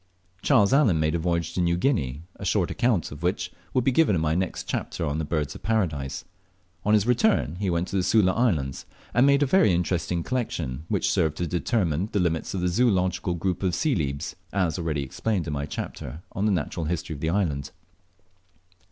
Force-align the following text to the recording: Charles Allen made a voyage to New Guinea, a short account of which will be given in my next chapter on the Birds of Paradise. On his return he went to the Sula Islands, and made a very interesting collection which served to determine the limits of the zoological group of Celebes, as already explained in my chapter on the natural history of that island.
Charles 0.41 0.73
Allen 0.73 0.99
made 0.99 1.13
a 1.13 1.19
voyage 1.19 1.53
to 1.53 1.61
New 1.61 1.77
Guinea, 1.77 2.23
a 2.37 2.43
short 2.43 2.71
account 2.71 3.11
of 3.11 3.21
which 3.21 3.51
will 3.71 3.83
be 3.83 3.91
given 3.91 4.15
in 4.15 4.21
my 4.21 4.33
next 4.33 4.63
chapter 4.67 5.05
on 5.05 5.19
the 5.19 5.23
Birds 5.23 5.53
of 5.53 5.61
Paradise. 5.61 6.25
On 6.83 6.95
his 6.95 7.05
return 7.05 7.53
he 7.57 7.69
went 7.69 7.89
to 7.89 7.97
the 7.97 8.01
Sula 8.01 8.31
Islands, 8.31 8.87
and 9.13 9.27
made 9.27 9.43
a 9.43 9.45
very 9.45 9.71
interesting 9.71 10.23
collection 10.23 10.85
which 10.89 11.11
served 11.11 11.37
to 11.37 11.45
determine 11.45 12.09
the 12.13 12.19
limits 12.19 12.55
of 12.55 12.61
the 12.61 12.67
zoological 12.67 13.35
group 13.35 13.61
of 13.61 13.75
Celebes, 13.75 14.35
as 14.51 14.79
already 14.79 15.03
explained 15.03 15.45
in 15.45 15.53
my 15.53 15.67
chapter 15.67 16.23
on 16.31 16.47
the 16.47 16.51
natural 16.51 16.87
history 16.87 17.13
of 17.13 17.19
that 17.21 17.29
island. 17.29 17.69